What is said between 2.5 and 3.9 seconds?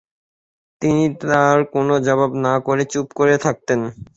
করে চুপ করে থাকতেন।